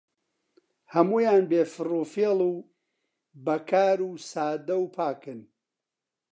[0.93, 2.53] هەموویان بێ فڕوفێڵ و
[3.45, 5.39] بەکار و سادە و پاکن